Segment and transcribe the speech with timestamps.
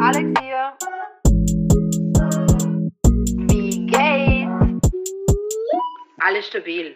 [0.00, 0.72] Alex hier.
[3.48, 4.88] Wie geht's?
[6.20, 6.94] Alles stabil.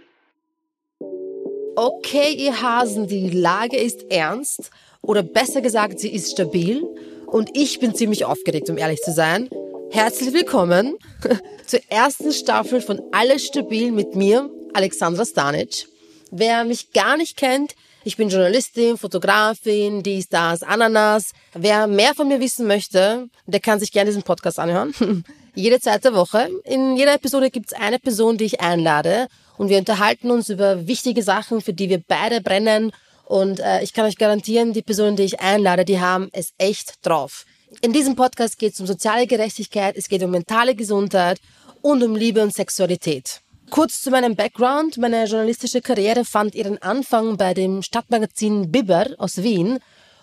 [1.75, 4.70] Okay, ihr Hasen, die Lage ist ernst
[5.00, 6.84] oder besser gesagt, sie ist stabil
[7.27, 9.50] und ich bin ziemlich aufgeregt, um ehrlich zu sein.
[9.91, 10.96] Herzlich willkommen
[11.66, 15.89] zur ersten Staffel von Alles stabil mit mir, Alexandra Stanic.
[16.30, 17.75] Wer mich gar nicht kennt,
[18.05, 21.32] ich bin Journalistin, Fotografin, dies, das, Ananas.
[21.55, 24.95] Wer mehr von mir wissen möchte, der kann sich gerne diesen Podcast anhören.
[25.54, 26.49] Jede zweite Woche.
[26.64, 29.29] In jeder Episode gibt's eine Person, die ich einlade.
[29.59, 32.91] Und wir unterhalten uns über wichtige Sachen, für die wir beide brennen.
[33.27, 37.06] Und äh, ich kann euch garantieren, die Personen, die ich einlade, die haben es echt
[37.06, 37.45] drauf.
[37.83, 41.39] In diesem Podcast geht es um soziale Gerechtigkeit, es geht um mentale Gesundheit
[41.83, 43.42] und um Liebe und Sexualität.
[43.72, 44.98] Kurz zu meinem Background.
[44.98, 49.78] Meine journalistische Karriere fand ihren Anfang bei dem Stadtmagazin Bibber aus Wien.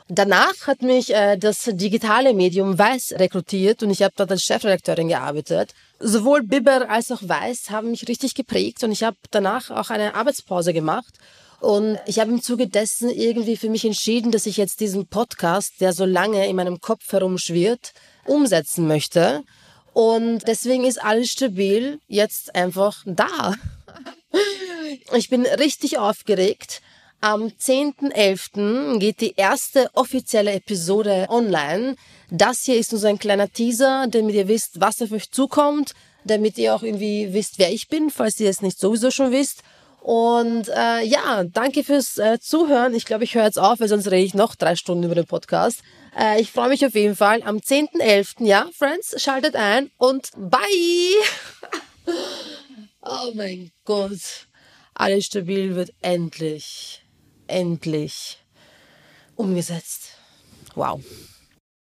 [0.07, 5.07] Danach hat mich äh, das digitale Medium Weiß rekrutiert und ich habe dort als Chefredakteurin
[5.07, 5.73] gearbeitet.
[5.97, 10.13] Sowohl Bibber als auch Weiß haben mich richtig geprägt und ich habe danach auch eine
[10.13, 11.15] Arbeitspause gemacht.
[11.59, 15.81] Und ich habe im Zuge dessen irgendwie für mich entschieden, dass ich jetzt diesen Podcast,
[15.81, 17.93] der so lange in meinem Kopf herumschwirrt,
[18.27, 19.43] umsetzen möchte.
[19.99, 23.53] Und deswegen ist alles stabil jetzt einfach da.
[25.13, 26.81] Ich bin richtig aufgeregt.
[27.19, 28.99] Am 10.11.
[28.99, 31.97] geht die erste offizielle Episode online.
[32.31, 35.91] Das hier ist nur so ein kleiner Teaser, damit ihr wisst, was auf euch zukommt,
[36.23, 39.63] damit ihr auch irgendwie wisst, wer ich bin, falls ihr es nicht sowieso schon wisst.
[40.09, 42.95] Und äh, ja, danke fürs äh, Zuhören.
[42.95, 45.27] Ich glaube, ich höre jetzt auf, weil sonst rede ich noch drei Stunden über den
[45.27, 45.83] Podcast.
[46.19, 47.43] Äh, ich freue mich auf jeden Fall.
[47.43, 48.43] Am 10.11.
[48.43, 50.63] Ja, Friends, schaltet ein und bye!
[53.03, 54.47] oh mein Gott.
[54.95, 57.05] Alles stabil wird endlich,
[57.45, 58.39] endlich
[59.35, 60.13] umgesetzt.
[60.73, 61.03] Wow.